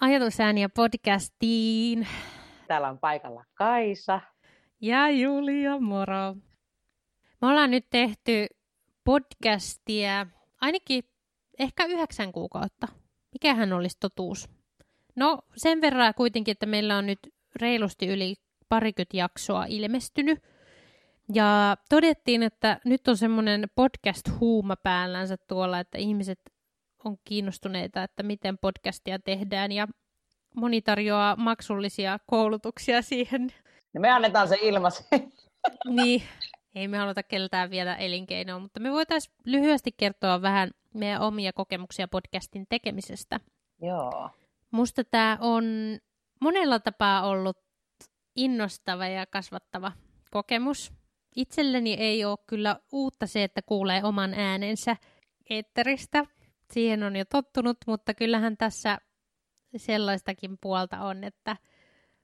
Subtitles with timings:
[0.00, 2.08] Ajatusääniä podcastiin.
[2.68, 4.20] Täällä on paikalla Kaisa.
[4.80, 6.34] Ja Julia, moro.
[7.40, 8.46] Me ollaan nyt tehty
[9.04, 10.26] podcastia
[10.60, 11.04] ainakin
[11.58, 12.88] ehkä yhdeksän kuukautta.
[13.32, 14.48] Mikähän olisi totuus?
[15.16, 17.18] No sen verran kuitenkin, että meillä on nyt
[17.56, 18.34] reilusti yli
[18.68, 20.42] parikymmentä jaksoa ilmestynyt.
[21.34, 26.40] Ja todettiin, että nyt on semmoinen podcast-huuma päällänsä tuolla, että ihmiset
[27.04, 29.88] on kiinnostuneita, että miten podcastia tehdään ja
[30.56, 33.48] moni tarjoaa maksullisia koulutuksia siihen.
[33.94, 35.08] No me annetaan se ilmaiseksi.
[35.96, 36.22] niin,
[36.74, 42.08] ei me haluta keltään vielä elinkeinoa, mutta me voitaisiin lyhyesti kertoa vähän meidän omia kokemuksia
[42.08, 43.40] podcastin tekemisestä.
[43.82, 44.30] Joo.
[44.70, 45.64] Musta tämä on
[46.40, 47.56] monella tapaa ollut
[48.36, 49.92] innostava ja kasvattava
[50.30, 50.92] kokemus.
[51.36, 54.96] Itselleni ei ole kyllä uutta se, että kuulee oman äänensä
[55.50, 56.24] eetteristä.
[56.72, 58.98] Siihen on jo tottunut, mutta kyllähän tässä
[59.76, 61.56] sellaistakin puolta on, että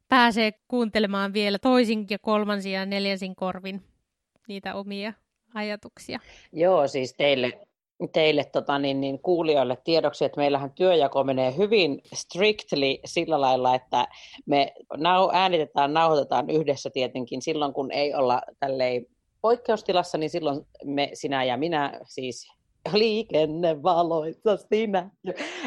[0.08, 3.82] pääsee kuuntelemaan vielä toisin ja kolmansin ja neljänsin korvin
[4.48, 5.12] niitä omia
[5.54, 6.20] ajatuksia.
[6.52, 7.52] Joo, siis teille,
[8.12, 14.08] teille tota, niin, niin, kuulijoille tiedoksi, että meillähän työjako menee hyvin strictly sillä lailla, että
[14.46, 19.06] me nau, äänitetään, nauhoitetaan yhdessä tietenkin silloin, kun ei olla tälleen
[19.40, 22.55] poikkeustilassa, niin silloin me, sinä ja minä siis
[22.92, 25.10] liikennevaloissa sinä.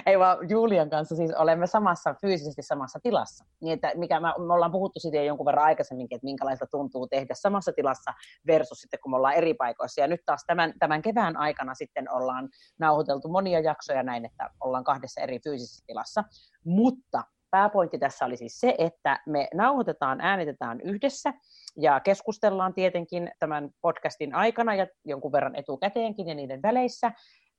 [0.05, 3.45] Ei vaan Julian kanssa siis olemme samassa, fyysisesti samassa tilassa.
[3.61, 7.33] Niin että mikä me, me ollaan puhuttu siitä jonkun verran aikaisemminkin, että minkälaista tuntuu tehdä
[7.33, 8.13] samassa tilassa
[8.47, 10.01] versus sitten kun me ollaan eri paikoissa.
[10.01, 14.83] Ja nyt taas tämän, tämän kevään aikana sitten ollaan nauhoiteltu monia jaksoja näin, että ollaan
[14.83, 16.23] kahdessa eri fyysisessä tilassa.
[16.65, 21.33] Mutta pääpointti tässä oli siis se, että me nauhoitetaan, äänitetään yhdessä
[21.77, 27.11] ja keskustellaan tietenkin tämän podcastin aikana ja jonkun verran etukäteenkin ja niiden väleissä,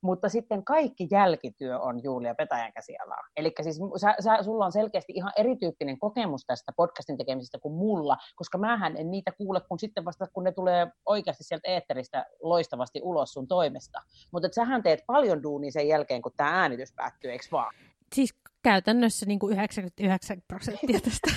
[0.03, 3.27] mutta sitten kaikki jälkityö on Julia Petäjän käsialaa.
[3.37, 8.17] Eli siis sä, sä, sulla on selkeästi ihan erityyppinen kokemus tästä podcastin tekemisestä kuin mulla,
[8.35, 13.01] koska mähän en niitä kuule kun sitten vasta, kun ne tulee oikeasti sieltä eetteristä loistavasti
[13.03, 13.99] ulos sun toimesta.
[14.33, 17.73] Mutta sähän teet paljon duunia sen jälkeen, kun tämä äänitys päättyy, eikö vaan?
[18.15, 21.31] Siis käytännössä niin kuin 99 prosenttia tästä.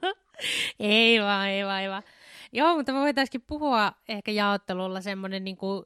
[0.80, 2.02] ei vaan, ei vaan, ei vaan.
[2.52, 5.82] Joo, mutta me voitaisiin puhua ehkä jaottelulla semmoinen niin kuin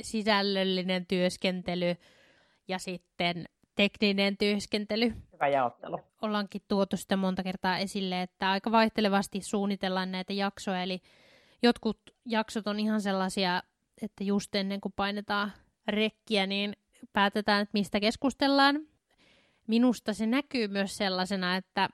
[0.00, 1.96] sisällöllinen työskentely
[2.68, 3.44] ja sitten
[3.76, 5.12] tekninen työskentely.
[5.32, 6.00] Hyvä jaottelu.
[6.22, 11.00] Ollaankin tuotu sitä monta kertaa esille, että aika vaihtelevasti suunnitellaan näitä jaksoja, eli
[11.62, 13.62] jotkut jaksot on ihan sellaisia,
[14.02, 15.52] että just ennen kuin painetaan
[15.88, 16.76] rekkiä, niin
[17.12, 18.91] päätetään, että mistä keskustellaan.
[19.66, 21.88] Minusta se näkyy myös sellaisena, että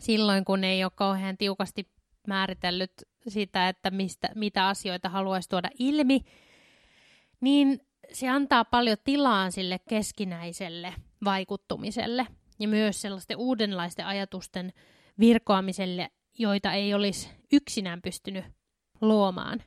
[0.00, 1.88] silloin kun ei ole kauhean tiukasti
[2.28, 2.92] määritellyt
[3.28, 6.20] sitä, että mistä, mitä asioita haluaisi tuoda ilmi,
[7.40, 7.80] niin
[8.12, 12.26] se antaa paljon tilaa sille keskinäiselle vaikuttumiselle
[12.58, 14.72] ja myös sellaisten uudenlaisten ajatusten
[15.18, 18.44] virkoamiselle, joita ei olisi yksinään pystynyt
[19.00, 19.62] luomaan.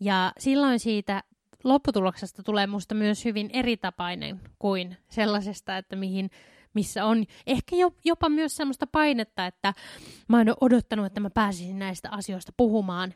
[0.00, 1.22] Ja silloin siitä
[1.64, 6.30] lopputuloksesta tulee musta myös hyvin eritapainen kuin sellaisesta, että mihin
[6.78, 9.74] missä on ehkä jopa myös sellaista painetta, että
[10.28, 13.14] mä oon odottanut, että mä pääsisin näistä asioista puhumaan.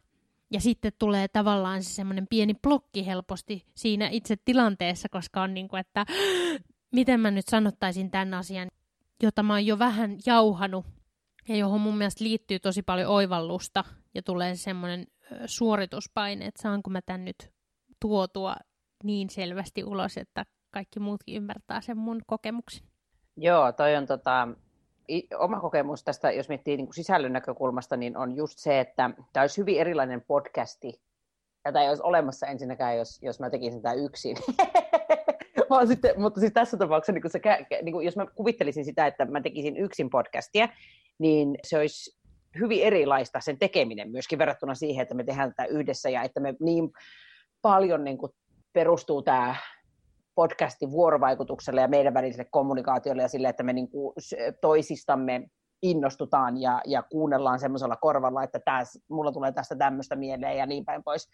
[0.50, 5.69] Ja sitten tulee tavallaan se semmoinen pieni blokki helposti siinä itse tilanteessa, koska on niin
[5.69, 6.06] kuin, että
[6.93, 8.69] miten mä nyt sanottaisin tämän asian,
[9.23, 10.87] jota mä oon jo vähän jauhanut
[11.49, 13.84] ja johon mun mielestä liittyy tosi paljon oivallusta
[14.15, 15.06] ja tulee semmoinen
[15.47, 17.50] suorituspaine, että saanko mä tämän nyt
[18.00, 18.56] tuotua
[19.05, 22.91] niin selvästi ulos, että kaikki muutkin ymmärtää sen mun kokemuksen.
[23.37, 24.48] Joo, toi on tota,
[25.38, 29.43] oma kokemus tästä, jos miettii niin kuin sisällön näkökulmasta, niin on just se, että tämä
[29.43, 31.00] olisi hyvin erilainen podcasti.
[31.62, 34.37] Tätä ei olisi olemassa ensinnäkään, jos, jos mä tekisin tätä yksin.
[35.70, 37.41] Vaan sitten, mutta siis tässä tapauksessa, niin, se,
[37.82, 40.69] niin kuin, jos mä kuvittelisin sitä, että mä tekisin yksin podcastia,
[41.19, 42.19] niin se olisi
[42.59, 46.55] hyvin erilaista sen tekeminen myöskin verrattuna siihen, että me tehdään tätä yhdessä ja että me
[46.61, 46.90] niin
[47.62, 48.32] paljon niin kuin
[48.73, 49.56] perustuu tämä
[50.34, 54.14] podcastin vuorovaikutukselle ja meidän väliselle kommunikaatiolle ja sille, että me niin kuin
[54.61, 55.49] toisistamme
[55.82, 60.84] innostutaan ja, ja kuunnellaan semmoisella korvalla, että täs, mulla tulee tästä tämmöistä mieleen ja niin
[60.84, 61.29] päin pois,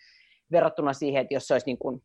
[0.52, 2.02] verrattuna siihen, että jos se olisi niin kuin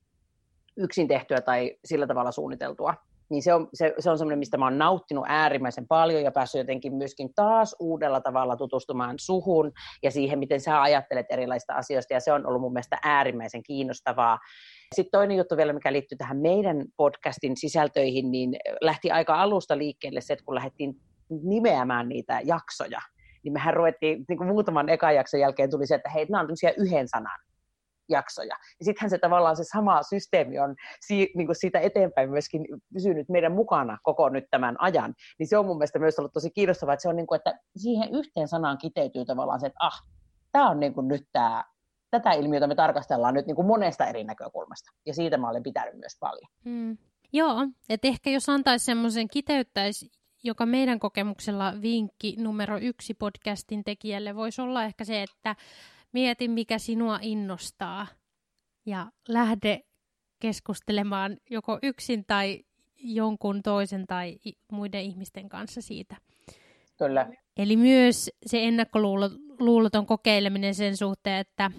[0.77, 2.93] yksin tehtyä tai sillä tavalla suunniteltua.
[3.29, 6.59] Niin se on, se, se on semmoinen, mistä mä oon nauttinut äärimmäisen paljon ja päässyt
[6.59, 9.71] jotenkin myöskin taas uudella tavalla tutustumaan suhun
[10.03, 14.39] ja siihen, miten sä ajattelet erilaisista asioista ja se on ollut mun mielestä äärimmäisen kiinnostavaa
[14.93, 20.21] sitten toinen juttu vielä, mikä liittyy tähän meidän podcastin sisältöihin, niin lähti aika alusta liikkeelle
[20.21, 20.95] se, että kun lähdettiin
[21.43, 22.99] nimeämään niitä jaksoja,
[23.43, 26.47] niin mehän ruvettiin niin kuin muutaman ekan jakson jälkeen tuli se, että hei, nämä on
[26.77, 27.39] yhden sanan.
[28.09, 28.55] jaksoja.
[28.79, 33.29] Ja sittenhän se tavallaan se sama systeemi on si, niin kuin siitä eteenpäin myöskin pysynyt
[33.29, 35.13] meidän mukana koko nyt tämän ajan.
[35.39, 37.59] Niin se on mun mielestä myös ollut tosi kiinnostavaa, että se on niin kuin, että
[37.77, 40.03] siihen yhteen sanaan kiteytyy tavallaan se, että ah,
[40.51, 41.63] tämä on niin kuin nyt tämä,
[42.19, 44.91] tätä ilmiötä me tarkastellaan nyt niin kuin monesta eri näkökulmasta.
[45.05, 46.51] Ja siitä mä olen pitänyt myös paljon.
[46.65, 46.97] Hmm.
[47.33, 50.11] Joo, että ehkä jos antaisi semmoisen kiteyttäisi,
[50.43, 55.55] joka meidän kokemuksella vinkki numero yksi podcastin tekijälle voisi olla ehkä se, että
[56.11, 58.07] mieti mikä sinua innostaa
[58.85, 59.83] ja lähde
[60.39, 62.63] keskustelemaan joko yksin tai
[62.97, 64.39] jonkun toisen tai
[64.71, 66.15] muiden ihmisten kanssa siitä.
[66.97, 67.29] Kyllä.
[67.57, 71.71] Eli myös se ennakkoluuloton kokeileminen sen suhteen, että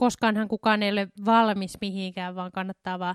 [0.00, 3.14] koskaanhan kukaan ei ole valmis mihinkään, vaan kannattaa vaan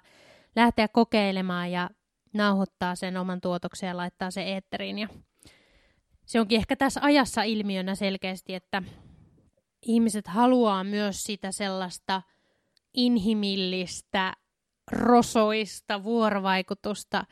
[0.55, 1.89] lähteä kokeilemaan ja
[2.33, 4.99] nauhoittaa sen oman tuotoksen ja laittaa se eetteriin.
[4.99, 5.07] Ja
[6.25, 8.83] se onkin ehkä tässä ajassa ilmiönä selkeästi, että
[9.81, 12.21] ihmiset haluaa myös sitä sellaista
[12.93, 14.33] inhimillistä,
[14.91, 17.25] rosoista vuorovaikutusta.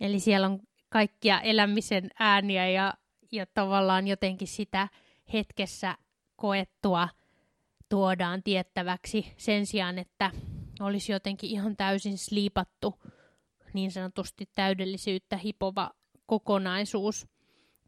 [0.00, 2.94] Eli siellä on kaikkia elämisen ääniä ja,
[3.32, 4.88] ja tavallaan jotenkin sitä
[5.32, 5.94] hetkessä
[6.36, 7.08] koettua
[7.88, 10.30] tuodaan tiettäväksi sen sijaan, että
[10.80, 12.94] olisi jotenkin ihan täysin sliipattu
[13.72, 15.90] niin sanotusti täydellisyyttä hipova
[16.26, 17.26] kokonaisuus,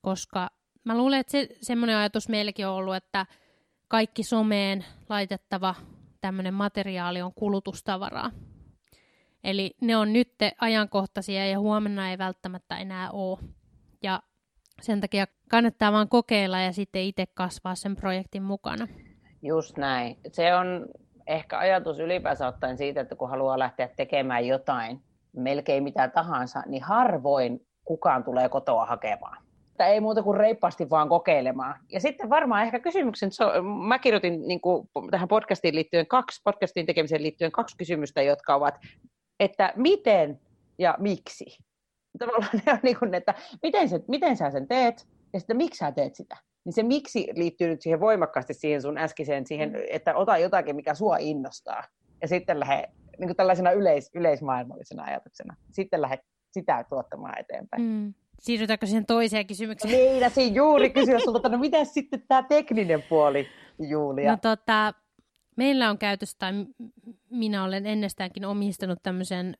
[0.00, 0.50] koska
[0.84, 3.26] mä luulen, että se, semmoinen ajatus meilläkin on ollut, että
[3.88, 5.74] kaikki someen laitettava
[6.20, 8.30] tämmöinen materiaali on kulutustavaraa.
[9.44, 13.38] Eli ne on nyt ajankohtaisia ja huomenna ei välttämättä enää ole.
[14.02, 14.22] Ja
[14.82, 18.88] sen takia kannattaa vaan kokeilla ja sitten itse kasvaa sen projektin mukana.
[19.42, 20.16] Just näin.
[20.32, 20.86] Se on
[21.26, 25.02] ehkä ajatus ylipäänsä ottaen siitä, että kun haluaa lähteä tekemään jotain,
[25.36, 29.42] melkein mitä tahansa, niin harvoin kukaan tulee kotoa hakemaan.
[29.70, 31.74] Että ei muuta kuin reippaasti vaan kokeilemaan.
[31.92, 33.30] Ja sitten varmaan ehkä kysymyksen,
[33.86, 38.74] mä kirjoitin niin kuin tähän podcastiin liittyen kaksi, podcastiin tekemiseen liittyen kaksi kysymystä, jotka ovat,
[39.40, 40.40] että miten
[40.78, 41.58] ja miksi.
[42.18, 45.78] Tavallaan ne on niin kuin, että miten, se, miten sä sen teet ja sitten miksi
[45.78, 46.36] sä teet sitä.
[46.70, 50.94] Niin se miksi liittyy nyt siihen voimakkaasti siihen sun äskeiseen, siihen, että ota jotakin, mikä
[50.94, 51.84] sua innostaa.
[52.22, 52.88] Ja sitten lähde
[53.18, 55.56] niin kuin tällaisena yleis, yleismaailmallisena ajatuksena.
[55.72, 56.20] Sitten lähdet
[56.50, 57.82] sitä tuottamaan eteenpäin.
[57.82, 58.14] Mm.
[58.40, 59.94] Siirrytäänkö siihen toiseen kysymykseen?
[59.94, 63.46] Niin, siinä juuri kysyä sulta, no mitä sitten tämä tekninen puoli,
[63.78, 64.30] Julia?
[64.30, 64.94] No tota,
[65.56, 66.52] meillä on käytössä, tai
[67.30, 69.56] minä olen ennestäänkin omistanut tämmöisen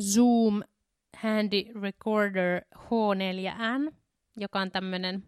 [0.00, 0.62] Zoom
[1.16, 3.92] Handy Recorder H4N,
[4.36, 5.22] joka on tämmöinen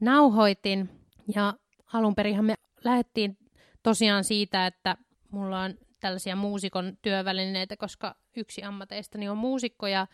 [0.00, 0.90] nauhoitin.
[1.34, 1.54] Ja
[1.92, 2.54] alun perin me
[2.84, 3.38] lähdettiin
[3.82, 4.96] tosiaan siitä, että
[5.30, 10.06] mulla on tällaisia muusikon työvälineitä, koska yksi ammateistani on muusikko ja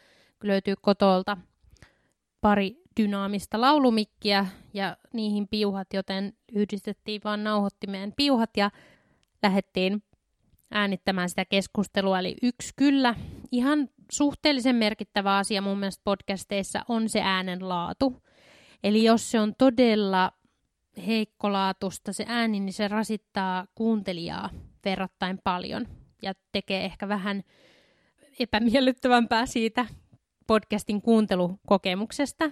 [0.42, 1.36] löytyy kotolta
[2.40, 8.70] pari dynaamista laulumikkiä ja niihin piuhat, joten yhdistettiin vaan nauhoittimeen piuhat ja
[9.42, 10.02] lähdettiin
[10.70, 12.18] äänittämään sitä keskustelua.
[12.18, 13.14] Eli yksi kyllä,
[13.52, 18.22] ihan suhteellisen merkittävä asia mun mielestä podcasteissa on se äänen laatu.
[18.84, 20.32] Eli jos se on todella
[21.06, 24.50] heikkolaatusta se ääni, niin se rasittaa kuuntelijaa
[24.84, 25.88] verrattain paljon
[26.22, 27.42] ja tekee ehkä vähän
[28.38, 29.86] epämiellyttävämpää siitä
[30.46, 32.50] podcastin kuuntelukokemuksesta.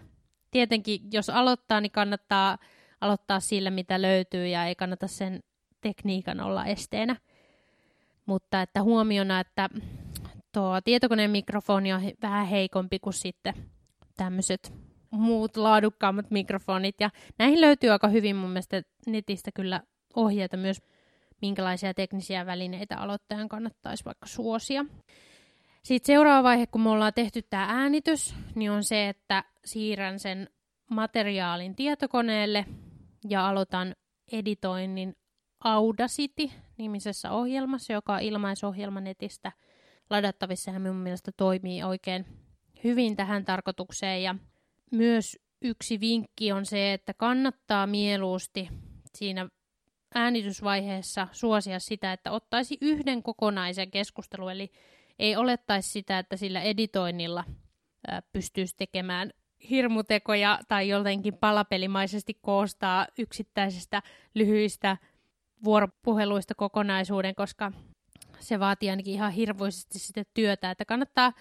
[0.51, 2.59] Tietenkin, jos aloittaa, niin kannattaa
[3.01, 5.43] aloittaa sillä, mitä löytyy, ja ei kannata sen
[5.81, 7.17] tekniikan olla esteenä.
[8.27, 9.69] Mutta että huomiona, että
[10.53, 13.55] tuo tietokoneen mikrofoni on vähän heikompi kuin sitten
[14.17, 14.73] tämmöiset
[15.11, 16.95] muut laadukkaammat mikrofonit.
[17.01, 19.83] Ja näihin löytyy aika hyvin mun mielestä netistä kyllä
[20.17, 20.83] ohjeita myös
[21.43, 24.85] minkälaisia teknisiä välineitä aloittajan kannattaisi vaikka suosia.
[25.83, 30.49] Sitten seuraava vaihe, kun me ollaan tehty tämä äänitys, niin on se, että siirrän sen
[30.91, 32.67] materiaalin tietokoneelle
[33.29, 33.95] ja aloitan
[34.33, 35.17] editoinnin
[35.65, 39.53] Audacity-nimisessä ohjelmassa, joka on ilmaisohjelma netistä
[40.11, 42.27] ladattavissa ja minun mielestä toimii oikein
[42.85, 44.23] hyvin tähän tarkoitukseen.
[44.23, 44.35] Ja
[44.91, 48.69] myös yksi vinkki on se, että kannattaa mieluusti
[49.15, 49.49] siinä
[50.15, 54.73] äänitysvaiheessa suosia sitä, että ottaisi yhden kokonaisen keskustelun, eli
[55.19, 57.45] ei olettaisi sitä, että sillä editoinnilla
[58.33, 59.31] pystyisi tekemään
[59.71, 64.03] hirmutekoja tai jotenkin palapelimaisesti koostaa yksittäisistä
[64.35, 64.97] lyhyistä
[65.65, 67.49] vuoropuheluista kokonaisuuden, kuin
[68.41, 71.33] se vaatii ainakin ihan hirvoisesti sitä työtä, että kannattaa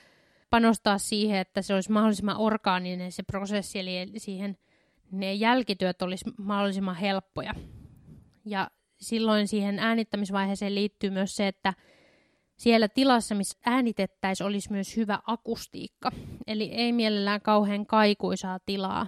[0.50, 4.58] panostaa siihen, että se olisi mahdollisimman orgaaninen se prosessi, eli siihen
[5.12, 7.53] ne jälkityöt olisi mahdollisimman helppoja.
[8.46, 11.74] Ja silloin siihen äänittämisvaiheeseen liittyy myös se, että
[12.58, 16.12] siellä tilassa, missä äänitettäisiin, olisi myös hyvä akustiikka.
[16.48, 19.08] Eli ei mielellään kauhean kaikuisaa tilaa.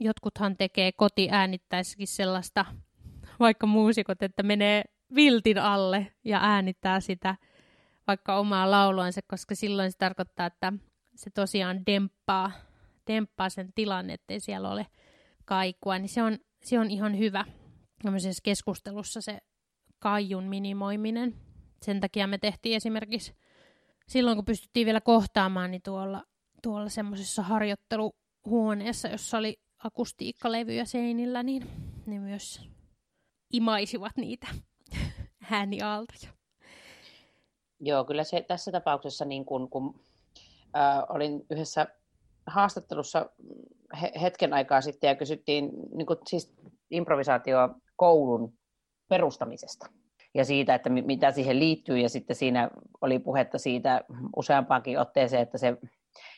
[0.00, 2.64] Jotkuthan tekee kotiäänittäissäkin sellaista,
[3.40, 7.36] vaikka muusikot, että menee viltin alle ja äänittää sitä
[8.06, 10.72] vaikka omaa lauluansa, koska silloin se tarkoittaa, että
[11.14, 12.52] se tosiaan demppaa,
[13.06, 14.86] demppaa sen tilanne, ettei siellä ole
[15.44, 17.44] kaikua, niin se on, se on ihan hyvä
[18.02, 19.38] tämmöisessä keskustelussa se
[19.98, 21.34] kaijun minimoiminen.
[21.82, 23.36] Sen takia me tehtiin esimerkiksi
[24.08, 26.24] silloin, kun pystyttiin vielä kohtaamaan, niin tuolla,
[26.62, 31.66] tuolla semmoisessa harjoitteluhuoneessa, jossa oli akustiikkalevyjä seinillä, niin
[32.06, 32.60] ne myös
[33.52, 34.46] imaisivat niitä
[35.50, 36.39] ääniaaltoja.
[37.80, 40.00] Joo, kyllä se tässä tapauksessa, niin kun, kun
[40.76, 41.86] äh, olin yhdessä
[42.46, 43.30] haastattelussa
[44.02, 46.52] he, hetken aikaa sitten ja kysyttiin niin kun, siis
[46.90, 48.52] improvisaatiokoulun
[49.08, 49.86] perustamisesta
[50.34, 51.98] ja siitä, että mitä siihen liittyy.
[51.98, 52.70] Ja sitten siinä
[53.00, 54.04] oli puhetta siitä
[54.36, 55.76] useampaankin otteeseen, että se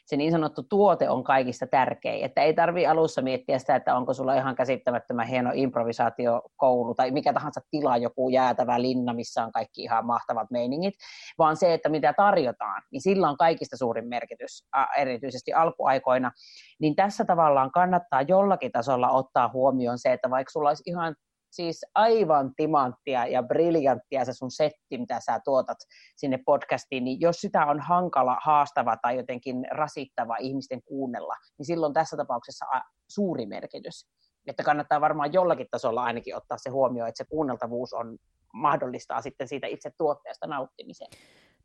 [0.07, 2.25] se niin sanottu tuote on kaikista tärkein.
[2.25, 7.33] Että ei tarvi alussa miettiä sitä, että onko sulla ihan käsittämättömän hieno improvisaatiokoulu tai mikä
[7.33, 10.95] tahansa tila, joku jäätävä linna, missä on kaikki ihan mahtavat meiningit,
[11.39, 14.65] vaan se, että mitä tarjotaan, niin sillä on kaikista suurin merkitys,
[14.97, 16.33] erityisesti alkuaikoina.
[16.81, 21.15] Niin tässä tavallaan kannattaa jollakin tasolla ottaa huomioon se, että vaikka sulla olisi ihan
[21.53, 25.79] siis aivan timanttia ja briljanttia se sun setti, mitä sä tuotat
[26.17, 31.93] sinne podcastiin, niin jos sitä on hankala, haastava tai jotenkin rasittava ihmisten kuunnella, niin silloin
[31.93, 32.67] tässä tapauksessa
[33.09, 34.07] suuri merkitys.
[34.47, 38.19] Että kannattaa varmaan jollakin tasolla ainakin ottaa se huomioon, että se kuunneltavuus on
[38.55, 41.09] mahdollistaa sitten siitä itse tuotteesta nauttimisen.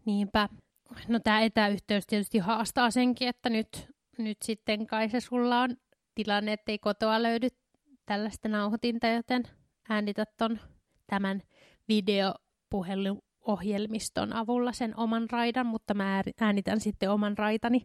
[0.05, 0.49] Niinpä.
[1.07, 5.69] No tämä etäyhteys tietysti haastaa senkin, että nyt, nyt sitten kai se sulla on
[6.15, 7.47] tilanne, että ei kotoa löydy
[8.05, 9.43] tällaista nauhoitinta, joten
[9.89, 10.59] äänität ton,
[11.07, 11.41] tämän
[11.87, 17.81] videopuheluohjelmiston avulla sen oman raidan, mutta mä äänitän sitten oman raitani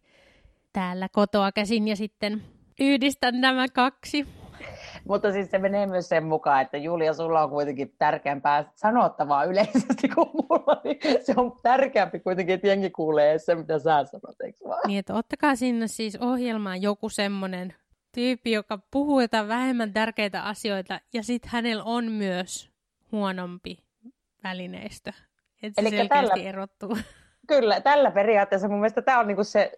[0.73, 2.43] täällä kotoa käsin ja sitten
[2.81, 4.27] yhdistän nämä kaksi.
[5.09, 10.09] Mutta siis se menee myös sen mukaan, että Julia, sulla on kuitenkin tärkeämpää sanottavaa yleisesti
[10.09, 14.59] kuin mulla, niin se on tärkeämpi kuitenkin, että jengi kuulee se, mitä sä sanot, eikö
[14.69, 14.81] vaan?
[14.87, 17.75] Niin, että ottakaa sinne siis ohjelmaan joku semmoinen
[18.13, 22.71] tyyppi, joka puhuu jotain vähemmän tärkeitä asioita, ja sitten hänellä on myös
[23.13, 23.79] huonompi
[24.45, 25.13] välineistö.
[25.63, 26.99] Että se selkeästi tällä, erottuu.
[27.49, 29.73] Kyllä, tällä periaatteessa mun mielestä tämä on niinku se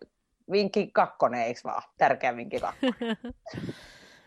[0.51, 1.83] vinkki kakkonen, eikö vaan?
[1.99, 3.17] Tärkeä vinkki kakkonen.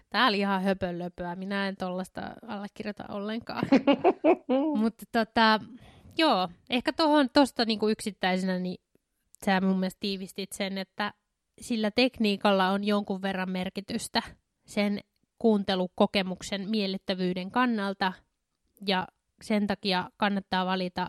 [0.10, 1.36] Tämä oli ihan höpönlöpöä.
[1.36, 3.68] Minä en tuollaista allekirjoita ollenkaan.
[4.82, 5.60] Mutta tota,
[6.18, 6.94] joo, ehkä
[7.34, 8.82] tuosta niinku yksittäisenä, niin
[9.46, 11.14] sä mun mielestä tiivistit sen, että
[11.62, 14.22] sillä tekniikalla on jonkun verran merkitystä
[14.66, 15.00] sen
[15.40, 18.14] kuuntelukokemuksen miellyttävyyden kannalta
[18.88, 19.08] ja
[19.42, 21.08] sen takia kannattaa valita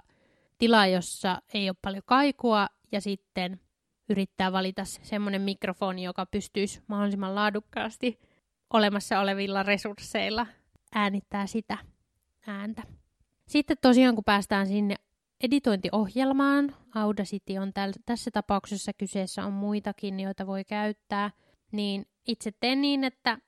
[0.58, 3.60] tila, jossa ei ole paljon kaikua ja sitten
[4.08, 8.18] yrittää valita semmoinen mikrofoni, joka pystyisi mahdollisimman laadukkaasti
[8.70, 10.46] olemassa olevilla resursseilla
[10.94, 11.78] äänittää sitä
[12.46, 12.82] ääntä.
[13.46, 14.96] Sitten tosiaan, kun päästään sinne
[15.40, 16.74] editointiohjelmaan.
[16.94, 21.30] Audacity on täl, tässä tapauksessa kyseessä on muitakin, joita voi käyttää.
[21.72, 23.38] Niin itse teen niin, että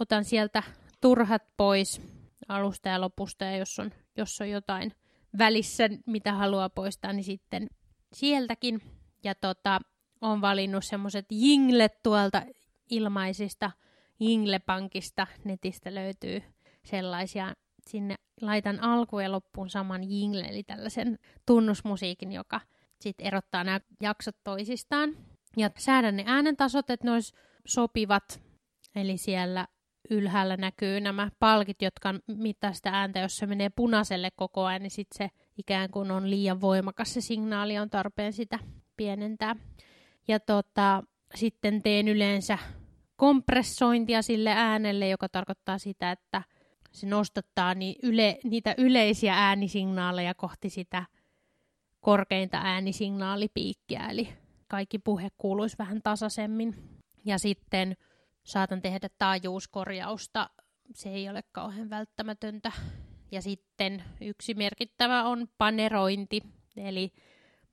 [0.00, 0.62] otan sieltä
[1.00, 2.02] turhat pois
[2.48, 4.92] alusta ja lopusta ja jos on, jos on jotain
[5.38, 7.68] välissä, mitä haluaa poistaa, niin sitten
[8.12, 8.82] sieltäkin.
[9.24, 9.80] Ja tota,
[10.20, 12.42] on valinnut semmoiset jinglet tuolta
[12.90, 13.70] ilmaisista
[14.20, 15.26] Jinglepankista.
[15.44, 16.42] Netistä löytyy
[16.84, 17.54] sellaisia
[17.90, 22.60] sinne laitan alkuun ja loppuun saman jingle, eli tällaisen tunnusmusiikin, joka
[23.00, 25.16] sitten erottaa nämä jaksot toisistaan.
[25.56, 27.32] Ja säädän ne äänentasot, että ne olisi
[27.66, 28.42] sopivat,
[28.94, 29.66] eli siellä
[30.10, 34.90] ylhäällä näkyy nämä palkit, jotka mittaa sitä ääntä, jos se menee punaiselle koko ajan, niin
[34.90, 38.58] sitten se ikään kuin on liian voimakas se signaali, on tarpeen sitä
[38.96, 39.56] pienentää.
[40.28, 41.02] Ja tota,
[41.34, 42.58] sitten teen yleensä
[43.16, 46.42] kompressointia sille äänelle, joka tarkoittaa sitä, että
[46.92, 51.06] se nostattaa niin yle, niitä yleisiä äänisignaaleja kohti sitä
[52.00, 54.28] korkeinta äänisignaalipiikkiä, eli
[54.68, 56.74] kaikki puhe kuuluisi vähän tasaisemmin.
[57.24, 57.96] Ja sitten
[58.44, 60.50] saatan tehdä taajuuskorjausta,
[60.94, 62.72] se ei ole kauhean välttämätöntä.
[63.32, 66.40] Ja sitten yksi merkittävä on panerointi,
[66.76, 67.12] eli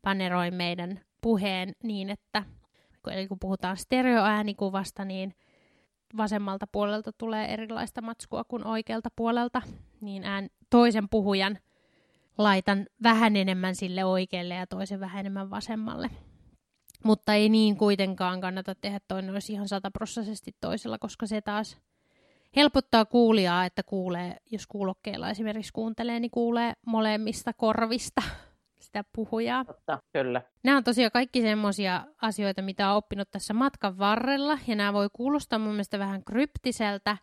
[0.02, 2.44] paneroin meidän puheen niin, että
[3.30, 5.36] kun puhutaan stereoäänikuvasta, niin–
[6.18, 9.62] vasemmalta puolelta tulee erilaista matskua kuin oikealta puolelta,
[10.02, 11.58] niin ään, toisen puhujan
[12.38, 16.10] laitan vähän enemmän sille oikealle ja toisen vähän enemmän vasemmalle.
[17.04, 21.78] Mutta ei niin kuitenkaan kannata tehdä toinen olisi ihan sataprosessisesti toisella, koska se taas
[22.56, 28.22] helpottaa kuulijaa, että kuulee, jos kuulokkeella esimerkiksi kuuntelee, niin kuulee molemmista korvista
[28.88, 29.66] sitä puhujaa.
[29.66, 30.42] Totta, kyllä.
[30.64, 35.08] Nämä on tosiaan kaikki semmoisia asioita, mitä on oppinut tässä matkan varrella, ja nämä voi
[35.14, 37.18] kuulostaa mun mielestä vähän kryptiseltä,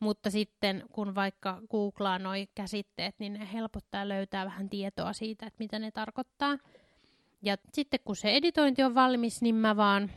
[0.00, 5.58] mutta sitten kun vaikka googlaa noi käsitteet, niin ne helpottaa löytää vähän tietoa siitä, että
[5.58, 6.58] mitä ne tarkoittaa.
[7.42, 10.10] Ja sitten kun se editointi on valmis, niin mä vaan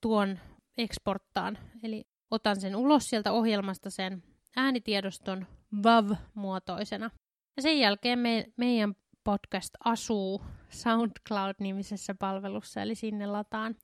[0.00, 0.38] tuon
[0.78, 4.22] exporttaan, eli otan sen ulos sieltä ohjelmasta sen
[4.56, 5.46] äänitiedoston
[5.84, 7.10] WAV-muotoisena.
[7.56, 13.76] Ja sen jälkeen me, meidän podcast asuu SoundCloud-nimisessä palvelussa, eli sinne lataan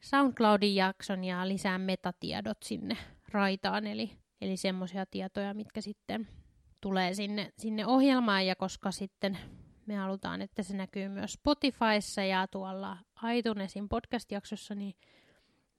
[0.00, 2.96] SoundCloudin jakson ja lisää metatiedot sinne
[3.28, 6.28] raitaan, eli, eli semmoisia tietoja, mitkä sitten
[6.80, 9.38] tulee sinne, sinne ohjelmaan, ja koska sitten
[9.86, 12.96] me halutaan, että se näkyy myös Spotifyssa ja tuolla
[13.36, 14.94] iTunesin podcast-jaksossa, niin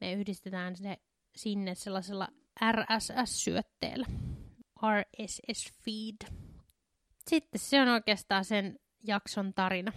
[0.01, 0.98] me yhdistetään se
[1.36, 2.27] sinne sellaisella
[2.72, 4.08] RSS-syötteellä.
[4.92, 6.46] RSS feed.
[7.27, 9.91] Sitten se on oikeastaan sen jakson tarina.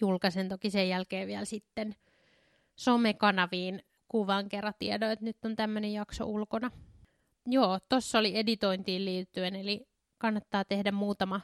[0.00, 1.94] Julkaisen toki sen jälkeen vielä sitten
[2.76, 6.70] somekanaviin kuvan kerran tiedon, että nyt on tämmöinen jakso ulkona.
[7.46, 11.40] Joo, tuossa oli editointiin liittyen, eli kannattaa tehdä muutama,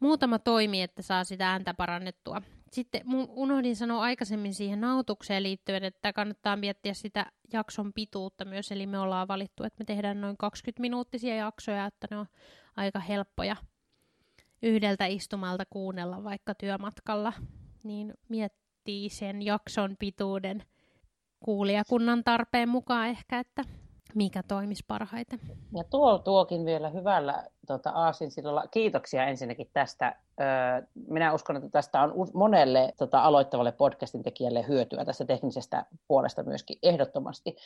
[0.00, 2.42] muutama toimi, että saa sitä ääntä parannettua.
[2.72, 8.86] Sitten unohdin sanoa aikaisemmin siihen nautukseen liittyen, että kannattaa miettiä sitä jakson pituutta myös, eli
[8.86, 12.26] me ollaan valittu, että me tehdään noin 20-minuuttisia jaksoja, että ne on
[12.76, 13.56] aika helppoja
[14.62, 17.32] yhdeltä istumalta kuunnella vaikka työmatkalla,
[17.82, 20.62] niin miettii sen jakson pituuden
[21.40, 23.64] kuulijakunnan tarpeen mukaan ehkä, että
[24.14, 25.40] mikä toimisi parhaiten.
[25.76, 28.64] Ja tuo tuokin vielä hyvällä tota, aasinsillolla.
[28.70, 30.16] Kiitoksia ensinnäkin tästä.
[31.08, 36.78] minä uskon, että tästä on monelle tota, aloittavalle podcastin tekijälle hyötyä tästä teknisestä puolesta myöskin
[36.82, 37.56] ehdottomasti.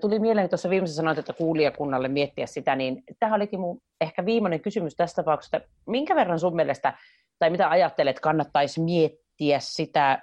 [0.00, 4.60] tuli mieleen tuossa viimeisessä sanoit, että kuulijakunnalle miettiä sitä, niin tämä olikin mun ehkä viimeinen
[4.60, 5.60] kysymys tästä tapauksesta.
[5.86, 6.98] Minkä verran sun mielestä,
[7.38, 10.22] tai mitä ajattelet, kannattaisi miettiä sitä,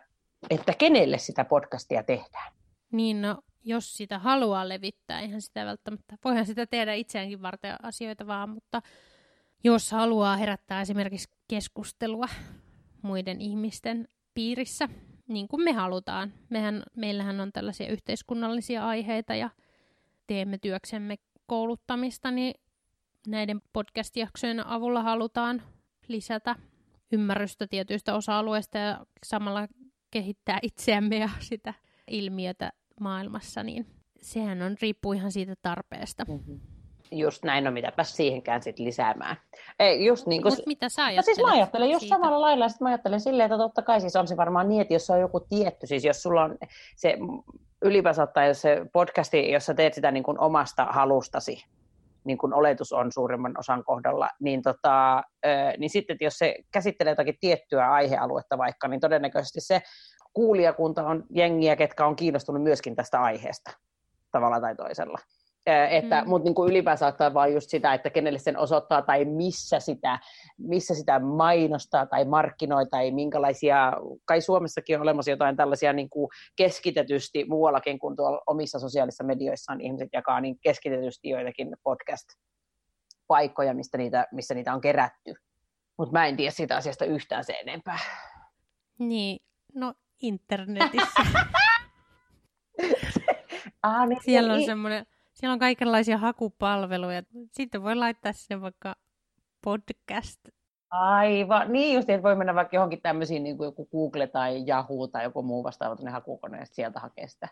[0.49, 2.51] että kenelle sitä podcastia tehdään?
[2.91, 8.27] Niin, no jos sitä haluaa levittää, eihän sitä välttämättä, voihan sitä tehdä itseäänkin varten asioita
[8.27, 8.81] vaan, mutta
[9.63, 12.27] jos haluaa herättää esimerkiksi keskustelua
[13.01, 14.89] muiden ihmisten piirissä,
[15.27, 16.33] niin kuin me halutaan.
[16.49, 19.49] Mehän, meillähän on tällaisia yhteiskunnallisia aiheita ja
[20.27, 22.53] teemme työksemme kouluttamista, niin
[23.27, 25.61] näiden podcast-jaksojen avulla halutaan
[26.07, 26.55] lisätä
[27.11, 29.67] ymmärrystä tietyistä osa-alueista ja samalla
[30.11, 31.73] kehittää itseämme ja sitä
[32.07, 33.85] ilmiötä maailmassa, niin
[34.21, 36.25] sehän on, riippuu ihan siitä tarpeesta.
[36.27, 36.59] Mm-hmm.
[37.11, 39.37] Just näin, no mitäpä siihenkään sit lisäämään.
[39.79, 40.51] Ei, just niin kun...
[40.51, 41.27] Mut mitä sä ajattelet?
[41.27, 42.15] No siis mä ajattelen just siitä?
[42.15, 44.93] samalla lailla, sit mä ajattelen silleen, että totta kai siis on se varmaan niin, että
[44.93, 46.57] jos on joku tietty, siis jos sulla on
[46.95, 47.17] se
[47.81, 51.65] ylipäänsä ottaen se podcasti, jossa teet sitä niin kuin omasta halustasi,
[52.23, 55.23] niin kuin oletus on suurimman osan kohdalla, niin, tota,
[55.77, 59.81] niin sitten että jos se käsittelee jotakin tiettyä aihealuetta vaikka, niin todennäköisesti se
[60.37, 63.71] kuulijakunta on jengiä, ketkä on kiinnostunut myöskin tästä aiheesta
[64.31, 65.19] tavalla tai toisella.
[65.89, 66.29] Että, mm.
[66.29, 70.19] Mutta niin kuin ylipäänsä ottaa vain just sitä, että kenelle sen osoittaa tai missä sitä,
[70.57, 73.93] missä sitä mainostaa tai markkinoi tai minkälaisia,
[74.25, 79.81] kai Suomessakin on olemassa jotain tällaisia niin kuin keskitetysti muuallakin kuin tuolla omissa sosiaalisissa medioissaan
[79.81, 85.33] ihmiset jakaa niin keskitetysti joitakin podcast-paikkoja, mistä niitä, missä niitä on kerätty.
[85.97, 87.99] Mutta mä en tiedä siitä asiasta yhtään se enempää.
[88.99, 89.39] Niin,
[89.75, 91.21] no internetissä.
[93.83, 97.23] ah, niin, siellä on semmoinen, siellä on kaikenlaisia hakupalveluja.
[97.51, 98.95] Sitten voi laittaa sinne vaikka
[99.63, 100.39] podcast.
[100.89, 105.07] Aivan, niin just, että voi mennä vaikka johonkin tämmöisiin, niin kuin joku Google tai Yahoo
[105.07, 107.47] tai joku muu vastaava tuonne hakukoneesta sieltä hakea sitä.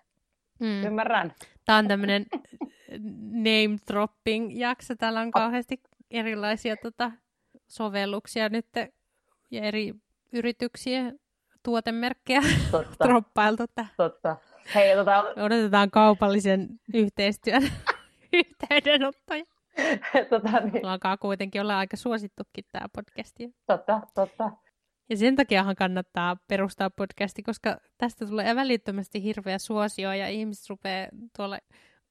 [0.60, 0.84] Mm.
[0.84, 1.34] Ymmärrän.
[1.65, 2.25] Tämä on tämmöinen
[3.32, 4.95] name dropping jakso.
[4.95, 7.12] Täällä on kauheasti erilaisia tota,
[7.67, 8.67] sovelluksia nyt
[9.51, 9.93] ja eri
[10.32, 11.13] yrityksiä
[11.65, 12.41] tuotemerkkejä
[13.04, 13.63] troppailtu.
[13.97, 14.36] Totta.
[14.75, 15.23] Hei, tota...
[15.36, 17.63] Odotetaan kaupallisen yhteistyön
[18.34, 19.43] yhteydenottoja.
[20.30, 20.86] tota, niin.
[20.86, 23.56] Alkaa kuitenkin olla aika suosittukin tämä podcasti.
[23.67, 24.51] Totta, totta.
[25.10, 31.08] Ja sen takiahan kannattaa perustaa podcasti, koska tästä tulee välittömästi hirveä suosio ja ihmiset rupeaa
[31.36, 31.58] tuolla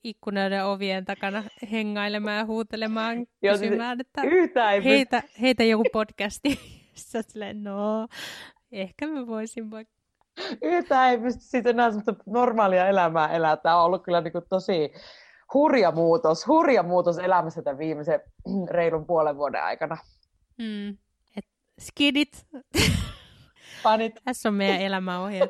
[0.04, 4.22] ikkunoiden ovien takana hengailemaan ja huutelemaan, siis kysymään, että
[4.84, 6.60] heitä, heitä joku podcasti.
[6.94, 8.08] Silleen, no,
[8.74, 9.94] Ehkä mä voisin vaikka...
[10.62, 13.56] Yhtään ei pysty siitä enää semmoista normaalia elämää elää.
[13.56, 14.92] Tämä on ollut kyllä niin kuin tosi
[15.54, 18.20] hurja muutos, hurja muutos elämässä tämän viimeisen
[18.70, 19.96] reilun puolen vuoden aikana.
[20.58, 20.88] Mm.
[21.36, 21.44] Et
[21.80, 22.46] skidit.
[23.82, 24.14] Panit.
[24.24, 25.40] Tässä on meidän elämäohje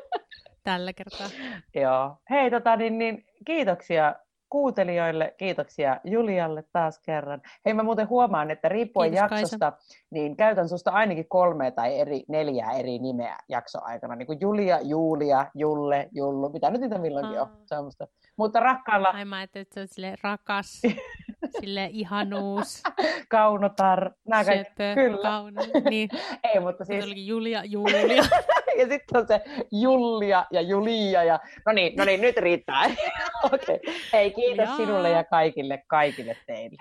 [0.63, 1.27] tällä kertaa.
[1.83, 2.17] Joo.
[2.29, 4.15] Hei, tota, niin, niin, kiitoksia
[4.55, 7.41] kuuntelijoille, kiitoksia Julialle taas kerran.
[7.65, 9.95] Hei mä muuten huomaan, että riippuen Kiitos, jaksosta, Kaisa.
[10.11, 14.15] niin käytän susta ainakin kolme tai eri, neljää eri nimeä jaksoaikana.
[14.15, 17.47] Niin kuin Julia, Julia, Julle, Jullu, mitä nyt niitä milloinkin on.
[17.65, 18.07] Semmoista.
[18.37, 19.09] Mutta rakkaalla...
[19.09, 20.81] Ai mä ajattelin, että se on rakas.
[21.59, 22.83] Sille ihanuus.
[23.29, 24.11] Kaunotar.
[24.27, 24.69] Nämä kaikki.
[24.69, 25.21] Söpö, Kyllä.
[25.21, 25.61] Kauno.
[25.89, 26.09] Niin.
[26.53, 27.05] Ei, mutta Siis...
[27.15, 28.23] Julia, Julia.
[28.79, 31.23] ja sitten on se Julia ja Julia.
[31.23, 31.39] Ja...
[31.65, 32.85] No niin, no niin, nyt riittää.
[33.43, 33.75] Okei.
[33.75, 33.93] Okay.
[34.13, 34.77] Hei, kiitos Jaa.
[34.77, 36.77] sinulle ja kaikille, kaikille teille.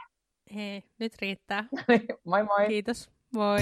[0.55, 1.65] Hei, nyt riittää.
[2.25, 2.67] moi moi.
[2.69, 3.11] Kiitos.
[3.35, 3.61] Moi.